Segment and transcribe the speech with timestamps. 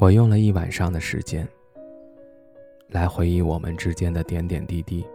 [0.00, 1.46] 我用了一晚上的时间，
[2.88, 5.06] 来回忆我们之间的点点滴滴。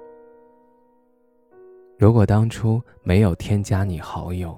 [1.98, 4.55] 如果当初没有添加你好友，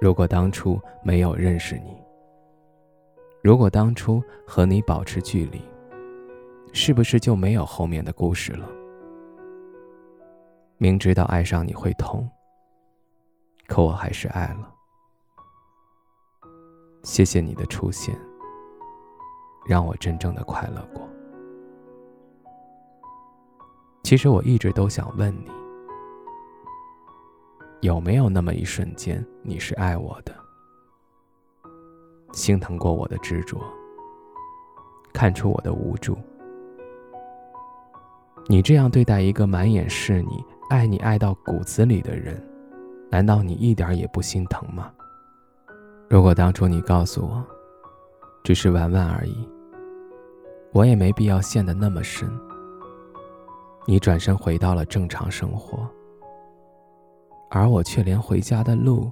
[0.00, 1.96] 如果当初没有认识你，
[3.40, 5.62] 如果当初和你保持距离，
[6.72, 8.68] 是不是就没有后面的故事了？
[10.76, 12.28] 明知道爱上你会痛，
[13.68, 14.74] 可我还是爱了。
[17.04, 18.12] 谢谢你的出现。
[19.66, 21.08] 让我真正的快乐过。
[24.02, 25.50] 其实我一直都想问你，
[27.80, 30.34] 有没有那么一瞬间，你是爱我的，
[32.32, 33.58] 心疼过我的执着，
[35.12, 36.18] 看出我的无助？
[38.46, 42.46] 你这样对待一个满眼是你、爱你爱到骨子里的人，
[43.10, 44.92] 难道你一点也不心疼吗？
[46.10, 47.42] 如果当初你告诉我，
[48.42, 49.48] 只是玩玩而已。
[50.74, 52.28] 我也没必要陷得那么深。
[53.86, 55.88] 你转身回到了正常生活，
[57.48, 59.08] 而我却连回家的路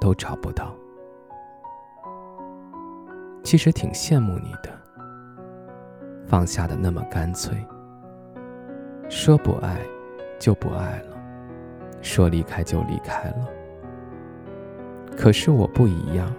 [0.00, 0.72] 都找不到。
[3.42, 4.70] 其实挺羡慕你的，
[6.24, 7.52] 放下的那么干脆。
[9.08, 9.80] 说不爱
[10.38, 11.16] 就不爱了，
[12.00, 13.48] 说离开就离开了。
[15.16, 16.32] 可是我不一样，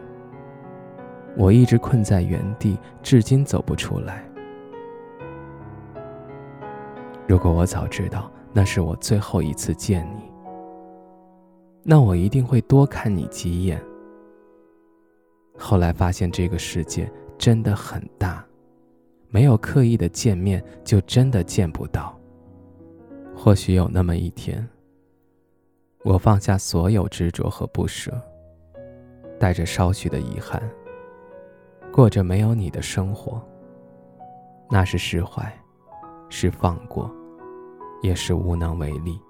[1.36, 4.24] 我一直困在原地，至今走不出来。
[7.28, 10.24] 如果我早知道那是我最后一次见你，
[11.82, 13.82] 那我一定会多看你几眼。
[15.58, 18.46] 后来发现这个世界真的很大，
[19.30, 22.18] 没有刻意的见面就真的见不到。
[23.36, 24.68] 或许有那么一天，
[26.04, 28.12] 我放下所有执着和不舍，
[29.40, 30.62] 带着稍许的遗憾，
[31.92, 33.42] 过着没有你的生活。
[34.70, 35.52] 那是释怀。
[36.36, 37.12] 是放过，
[38.02, 39.22] 也是无能为力。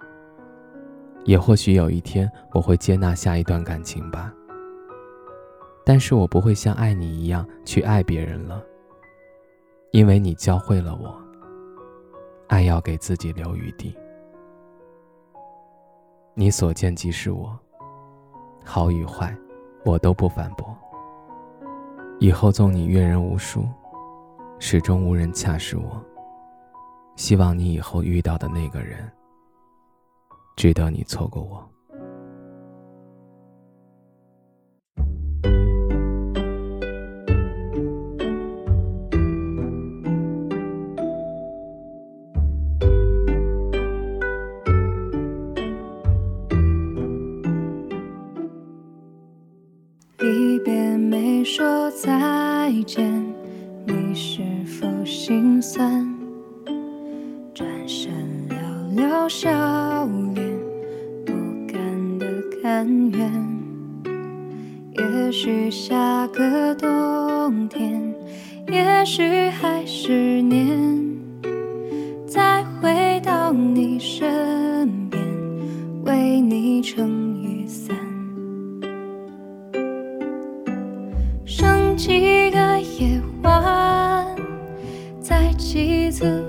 [1.26, 4.34] 也或许有一天我会接纳下一段感情吧。
[5.86, 8.64] 但是我不会像爱你一样去爱别人了，
[9.92, 11.14] 因为你教会了我，
[12.48, 13.94] 爱要给自己留余地。
[16.34, 17.54] 你所见即是我，
[18.64, 19.38] 好与坏，
[19.84, 20.74] 我都不反驳。
[22.20, 23.68] 以后纵你阅人无数，
[24.58, 26.02] 始终无人恰是我。
[27.16, 29.12] 希望你以后遇到的那个人，
[30.56, 31.73] 值得你错过我。
[59.30, 59.50] 笑
[60.36, 60.46] 脸，
[61.26, 61.34] 不
[61.68, 62.28] 甘的
[62.62, 63.32] 甘愿。
[64.94, 68.14] 也许下个冬天，
[68.68, 71.04] 也许还是年，
[72.28, 75.22] 再回到你身边，
[76.06, 77.98] 为你撑雨伞。
[81.44, 84.26] 剩几个夜晚，
[85.20, 86.44] 再几次。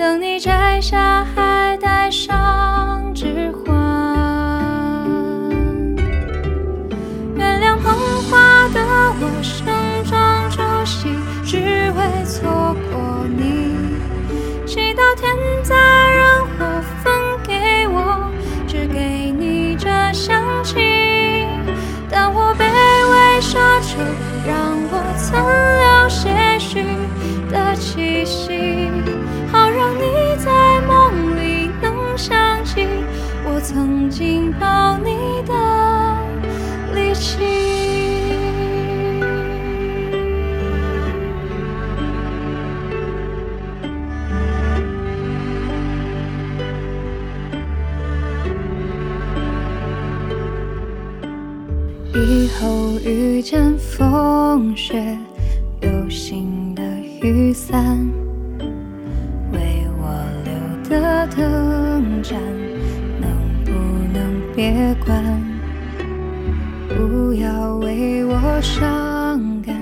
[0.00, 3.76] 等你摘下，还戴上指环。
[7.36, 7.92] 原谅捧
[8.22, 8.80] 花的
[9.20, 9.66] 我，盛
[10.06, 11.10] 装出席，
[11.44, 13.76] 只为错过你。
[14.66, 17.12] 祈祷天灾人祸分
[17.46, 18.32] 给我，
[18.66, 21.44] 只给你这香气。
[22.10, 23.98] 当我卑微奢求，
[24.46, 24.56] 让
[24.90, 25.44] 我曾
[34.58, 35.52] 抱你的
[36.94, 37.44] 力气。
[52.12, 55.16] 以后遇见风雪，
[55.80, 56.82] 有新的
[57.22, 57.98] 雨伞，
[64.80, 65.22] 别关？
[66.88, 68.32] 不要为我
[68.62, 69.76] 伤感，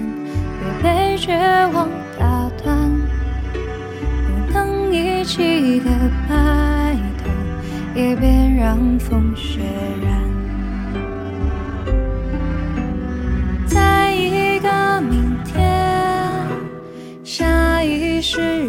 [0.59, 1.37] 别被绝
[1.73, 2.91] 望打断。
[3.53, 5.91] 不能一起的
[6.29, 7.31] 白头，
[7.95, 8.29] 也别
[8.59, 9.61] 让风雪
[10.03, 10.21] 染。
[13.67, 15.63] 在一个明天，
[17.23, 18.67] 下一世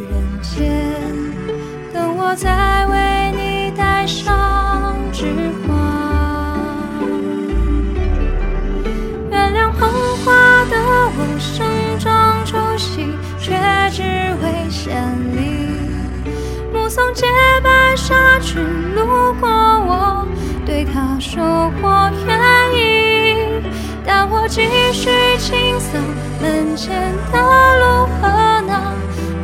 [16.90, 17.28] 从洁
[17.64, 20.28] 白纱裙路过我，
[20.66, 22.36] 对他说我愿
[22.74, 23.64] 意，
[24.04, 26.00] 但我继续清扫
[26.42, 27.38] 门前的
[27.80, 28.92] 路和那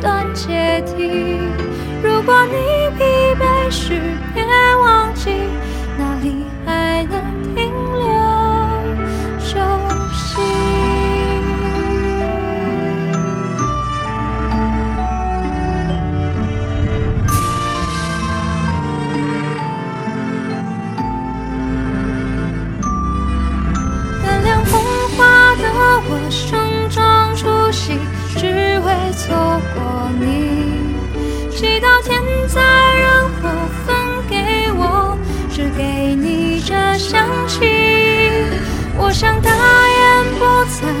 [0.00, 1.38] 段阶梯。
[2.02, 3.04] 如果你疲
[3.38, 4.05] 惫时，
[31.66, 32.60] 祈祷天灾
[32.94, 33.48] 人祸
[33.84, 33.96] 分
[34.30, 35.18] 给我，
[35.50, 37.58] 只给你这香气。
[38.96, 40.94] 我想大言不惭，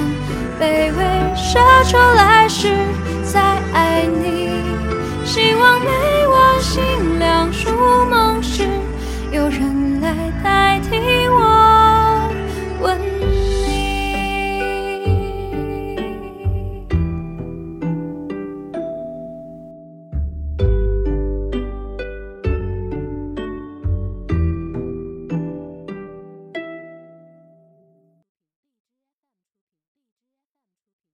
[0.58, 1.04] 卑微
[1.36, 2.66] 奢求来世